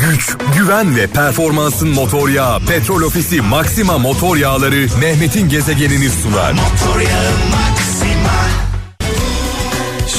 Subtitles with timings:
[0.00, 6.54] güç, güven ve performansın motor yağı Petrol Ofisi Maxima Motor Yağları Mehmet'in gezegenini sunar.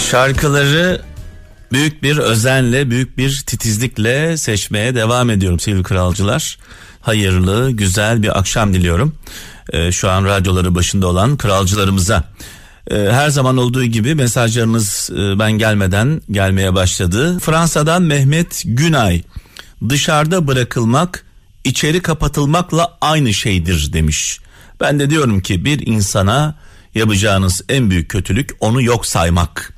[0.09, 1.01] Şarkıları
[1.71, 6.57] büyük bir özenle, büyük bir titizlikle seçmeye devam ediyorum sevgili kralcılar.
[7.01, 9.15] Hayırlı, güzel bir akşam diliyorum.
[9.73, 12.23] Ee, şu an radyoları başında olan kralcılarımıza.
[12.91, 17.39] Ee, her zaman olduğu gibi mesajlarınız e, ben gelmeden gelmeye başladı.
[17.39, 19.21] Fransa'dan Mehmet Günay.
[19.89, 21.25] Dışarıda bırakılmak
[21.63, 24.39] içeri kapatılmakla aynı şeydir demiş.
[24.79, 26.55] Ben de diyorum ki bir insana
[26.95, 29.73] yapacağınız en büyük kötülük onu yok saymak.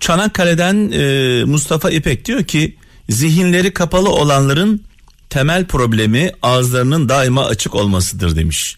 [0.00, 2.76] Çanakkale'den e, Mustafa İpek diyor ki
[3.08, 4.82] zihinleri kapalı olanların
[5.30, 8.76] temel problemi ağızlarının daima açık olmasıdır demiş.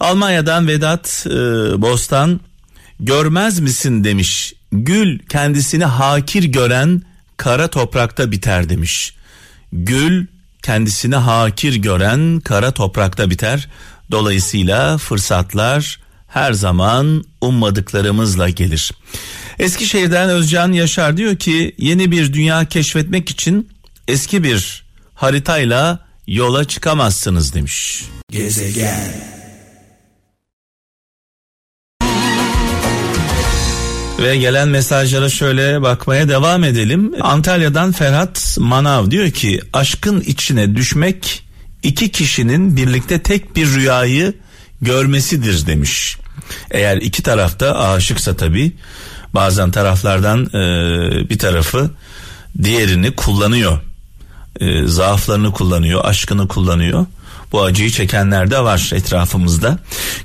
[0.00, 1.30] Almanya'dan Vedat e,
[1.82, 2.40] Bostan
[3.00, 4.54] görmez misin demiş.
[4.72, 7.02] Gül kendisini hakir gören
[7.36, 9.14] kara toprakta biter demiş.
[9.72, 10.26] Gül
[10.62, 13.68] kendisini hakir gören kara toprakta biter.
[14.10, 18.92] Dolayısıyla fırsatlar her zaman ummadıklarımızla gelir.
[19.58, 23.68] Eskişehir'den Özcan Yaşar diyor ki yeni bir dünya keşfetmek için
[24.08, 28.04] eski bir haritayla yola çıkamazsınız demiş.
[28.30, 29.39] Gezegen
[34.20, 37.12] Ve gelen mesajlara şöyle bakmaya devam edelim.
[37.20, 41.44] Antalya'dan Ferhat Manav diyor ki aşkın içine düşmek
[41.82, 44.34] iki kişinin birlikte tek bir rüyayı
[44.82, 46.16] görmesidir demiş.
[46.70, 48.72] Eğer iki tarafta aşıksa tabi
[49.34, 50.60] bazen taraflardan e,
[51.30, 51.90] bir tarafı
[52.62, 53.80] diğerini kullanıyor.
[54.60, 57.06] E, zaaflarını kullanıyor, aşkını kullanıyor.
[57.52, 59.78] Bu acıyı çekenler de var etrafımızda.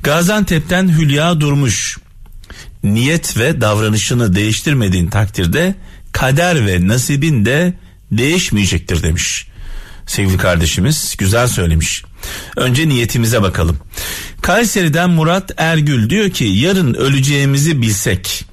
[0.04, 1.98] Gaziantep'ten Hülya Durmuş
[2.94, 5.76] niyet ve davranışını değiştirmediğin takdirde
[6.12, 7.74] kader ve nasibin de
[8.12, 9.48] değişmeyecektir demiş.
[10.08, 12.04] Sevgili kardeşimiz güzel söylemiş.
[12.58, 13.78] Önce niyetimize bakalım.
[14.42, 18.46] Kayseri'den Murat Ergül diyor ki yarın öleceğimizi bilsek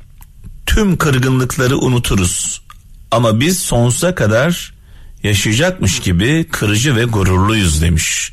[0.67, 2.63] tüm kırgınlıkları unuturuz.
[3.11, 4.75] Ama biz sonsuza kadar
[5.23, 8.33] yaşayacakmış gibi kırıcı ve gururluyuz demiş.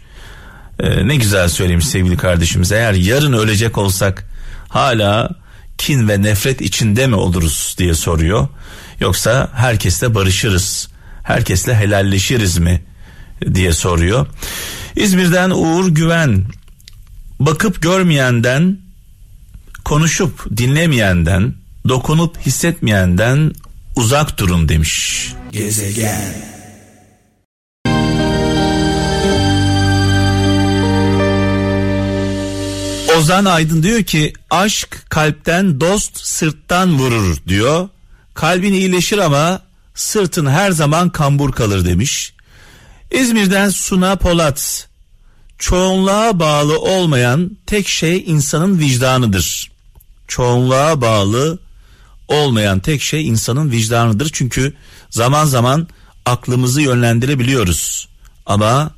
[0.79, 2.71] Ee, ne güzel söylemiş sevgili kardeşimiz.
[2.71, 4.29] Eğer yarın ölecek olsak
[4.69, 5.29] hala
[5.79, 8.47] kin ve nefret içinde mi oluruz diye soruyor.
[8.99, 10.89] Yoksa herkesle barışırız,
[11.23, 12.83] herkesle helalleşiriz mi
[13.53, 14.27] diye soruyor.
[14.95, 16.45] İzmir'den Uğur Güven
[17.39, 18.77] bakıp görmeyenden,
[19.85, 21.53] konuşup dinlemeyenden,
[21.87, 23.53] dokunup hissetmeyenden
[23.95, 25.33] uzak durun demiş.
[25.51, 26.58] Gezegen
[33.19, 37.89] Ozan Aydın diyor ki aşk kalpten dost sırttan vurur diyor.
[38.33, 39.61] Kalbin iyileşir ama
[39.95, 42.33] sırtın her zaman kambur kalır demiş.
[43.11, 44.87] İzmir'den Suna Polat
[45.57, 49.71] çoğunluğa bağlı olmayan tek şey insanın vicdanıdır.
[50.27, 51.59] Çoğunluğa bağlı
[52.27, 54.29] olmayan tek şey insanın vicdanıdır.
[54.33, 54.73] Çünkü
[55.09, 55.87] zaman zaman
[56.25, 58.07] aklımızı yönlendirebiliyoruz
[58.45, 58.91] ama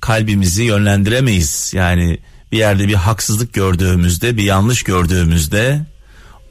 [0.00, 1.70] kalbimizi yönlendiremeyiz.
[1.74, 2.18] Yani
[2.52, 5.86] bir yerde bir haksızlık gördüğümüzde, bir yanlış gördüğümüzde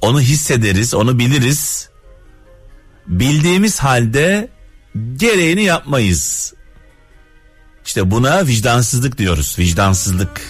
[0.02, 1.90] onu hissederiz, onu biliriz.
[3.08, 4.50] Bildiğimiz halde
[5.16, 6.54] gereğini yapmayız.
[7.86, 9.56] İşte buna vicdansızlık diyoruz.
[9.60, 10.42] Vicdansızlık.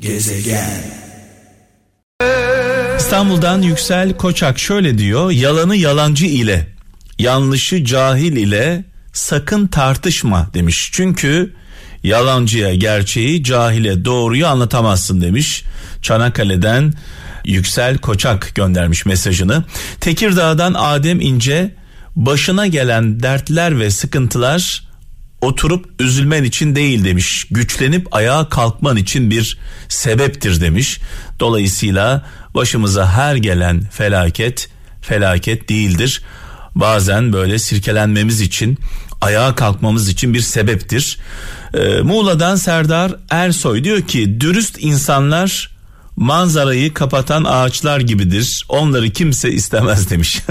[0.00, 1.04] Gezegen.
[2.98, 5.30] İstanbul'dan Yüksel Koçak şöyle diyor.
[5.30, 6.68] Yalanı yalancı ile,
[7.18, 10.90] yanlışı cahil ile sakın tartışma demiş.
[10.92, 11.54] Çünkü
[12.04, 15.64] Yalancıya gerçeği, cahile doğruyu anlatamazsın demiş.
[16.02, 16.94] Çanakkale'den
[17.44, 19.64] Yüksel Koçak göndermiş mesajını.
[20.00, 21.74] Tekirdağ'dan Adem İnce
[22.16, 24.88] başına gelen dertler ve sıkıntılar
[25.40, 27.46] oturup üzülmen için değil demiş.
[27.50, 31.00] Güçlenip ayağa kalkman için bir sebeptir demiş.
[31.40, 34.68] Dolayısıyla başımıza her gelen felaket
[35.00, 36.22] felaket değildir.
[36.74, 38.78] Bazen böyle sirkelenmemiz için
[39.20, 41.18] ayağa kalkmamız için bir sebeptir.
[41.74, 45.70] Ee, Muğla'dan Serdar Ersoy diyor ki dürüst insanlar
[46.16, 48.64] manzarayı kapatan ağaçlar gibidir.
[48.68, 50.42] Onları kimse istemez demiş.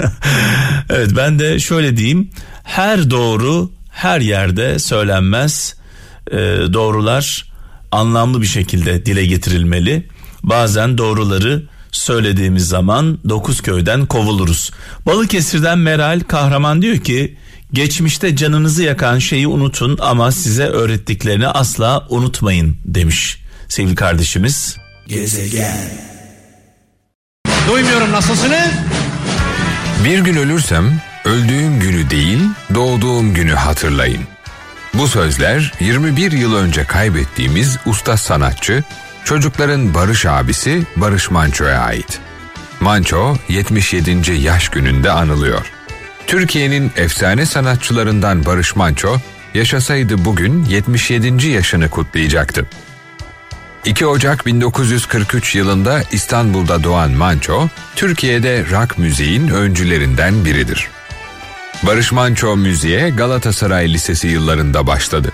[0.90, 2.30] evet ben de şöyle diyeyim.
[2.64, 5.74] Her doğru her yerde söylenmez.
[6.30, 6.36] Ee,
[6.72, 7.44] doğrular
[7.92, 10.08] anlamlı bir şekilde dile getirilmeli.
[10.42, 11.62] Bazen doğruları
[11.92, 14.70] söylediğimiz zaman dokuz köyden kovuluruz.
[15.06, 17.36] Balıkesir'den Meral Kahraman diyor ki
[17.74, 23.38] Geçmişte canınızı yakan şeyi unutun ama size öğrettiklerini asla unutmayın demiş
[23.68, 24.76] sevgili kardeşimiz.
[25.06, 25.90] Gezegen.
[27.68, 28.68] Duymuyorum nasılsınız?
[30.04, 32.38] Bir gün ölürsem öldüğüm günü değil
[32.74, 34.22] doğduğum günü hatırlayın.
[34.94, 38.84] Bu sözler 21 yıl önce kaybettiğimiz usta sanatçı,
[39.24, 42.20] çocukların Barış abisi Barış Manço'ya ait.
[42.80, 44.32] Manço 77.
[44.32, 45.74] yaş gününde anılıyor.
[46.26, 49.16] Türkiye'nin efsane sanatçılarından Barış Manço,
[49.54, 51.46] yaşasaydı bugün 77.
[51.46, 52.66] yaşını kutlayacaktı.
[53.84, 60.88] 2 Ocak 1943 yılında İstanbul'da doğan Manço, Türkiye'de rock müziğin öncülerinden biridir.
[61.82, 65.32] Barış Manço müziğe Galatasaray Lisesi yıllarında başladı.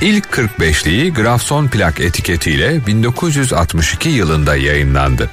[0.00, 5.30] İlk 45'liği Grafson plak etiketiyle 1962 yılında yayınlandı.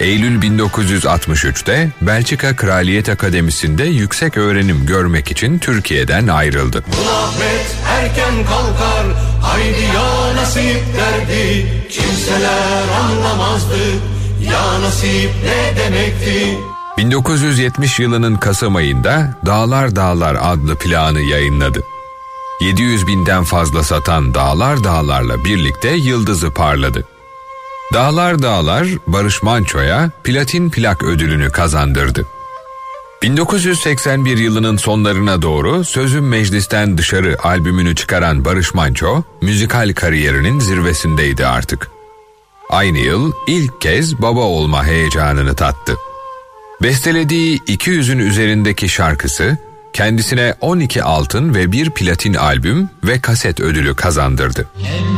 [0.00, 6.84] Eylül 1963'te Belçika Kraliyet Akademisi'nde yüksek öğrenim görmek için Türkiye'den ayrıldı.
[7.10, 9.06] Ahmet erken kalkar,
[9.42, 13.78] haydi ya nasip derdi, kimseler anlamazdı,
[14.50, 16.58] ya nasip ne demekti.
[16.98, 21.82] 1970 yılının Kasım ayında Dağlar Dağlar adlı planı yayınladı.
[22.60, 27.04] 700 binden fazla satan Dağlar Dağlar'la birlikte yıldızı parladı.
[27.92, 32.26] Dağlar Dağlar Barış Manço'ya platin plak ödülünü kazandırdı.
[33.22, 41.90] 1981 yılının sonlarına doğru Sözüm Meclis'ten Dışarı albümünü çıkaran Barış Manço, müzikal kariyerinin zirvesindeydi artık.
[42.70, 45.96] Aynı yıl ilk kez baba olma heyecanını tattı.
[46.82, 49.58] Bestelediği 200'ün üzerindeki şarkısı,
[49.92, 54.68] kendisine 12 altın ve bir platin albüm ve kaset ödülü kazandırdı.
[54.78, 55.17] Ellerimle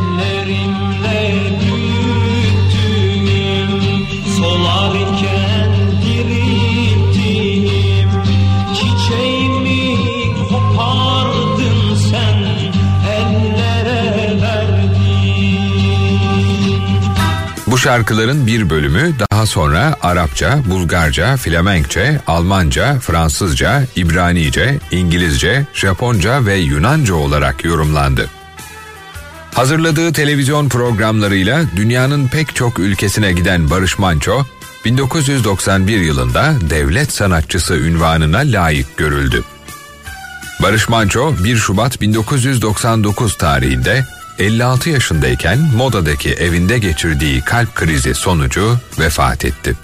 [17.81, 27.13] şarkıların bir bölümü daha sonra Arapça, Bulgarca, Flemenkçe, Almanca, Fransızca, İbranice, İngilizce, Japonca ve Yunanca
[27.13, 28.29] olarak yorumlandı.
[29.53, 34.45] Hazırladığı televizyon programlarıyla dünyanın pek çok ülkesine giden Barış Manço,
[34.85, 39.43] 1991 yılında devlet sanatçısı ünvanına layık görüldü.
[40.61, 44.05] Barış Manço 1 Şubat 1999 tarihinde
[44.39, 49.75] 56 yaşındayken Moda'daki evinde geçirdiği kalp krizi sonucu vefat etti.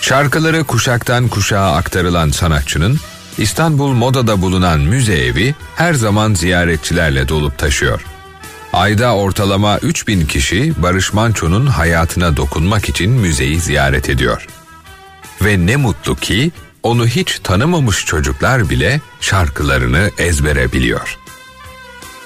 [0.00, 2.98] Şarkıları kuşaktan kuşağa aktarılan sanatçının
[3.38, 8.00] İstanbul Moda'da bulunan müze evi her zaman ziyaretçilerle dolup taşıyor.
[8.72, 14.46] Ayda ortalama 3000 kişi Barış Manço'nun hayatına dokunmak için müzeyi ziyaret ediyor.
[15.42, 21.18] Ve ne mutlu ki onu hiç tanımamış çocuklar bile şarkılarını ezbere biliyor.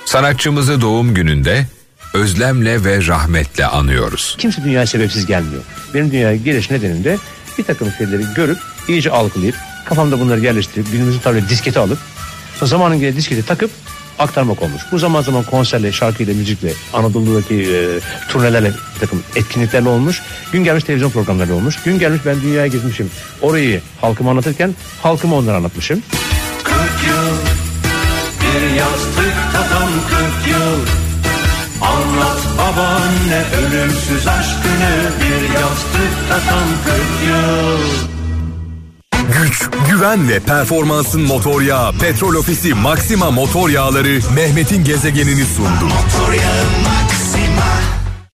[0.06, 1.66] Sanatçımızı doğum gününde
[2.14, 4.36] özlemle ve rahmetle anıyoruz.
[4.38, 5.62] Kimse dünyaya sebepsiz gelmiyor.
[5.94, 7.18] Benim dünyaya geliş nedenimde
[7.58, 8.58] bir takım şeyleri görüp
[8.88, 9.54] iyice algılayıp
[9.84, 11.98] kafamda bunları yerleştirip günümüzün tabiri disketi alıp
[12.62, 13.70] zamanın gereği disketi takıp
[14.18, 14.82] aktarmak olmuş.
[14.92, 20.22] Bu zaman zaman konserle, şarkıyla, müzikle, Anadolu'daki e, turnelerle bir takım etkinliklerle olmuş.
[20.52, 21.82] Gün gelmiş televizyon programları olmuş.
[21.84, 23.10] Gün gelmiş ben dünyaya gitmişim.
[23.42, 26.02] Orayı halkıma anlatırken halkıma onları anlatmışım.
[26.64, 26.76] 40
[27.08, 27.36] yıl
[28.40, 29.25] bir yastık
[32.76, 38.06] babaanne ölümsüz aşkını bir yastık takan 40 yıl
[39.42, 45.84] Güç, güven ve performansın motor yağı Petrol Ofisi Maxima motor yağları Mehmet'in gezegenini sundu.
[45.84, 46.64] Motor yağı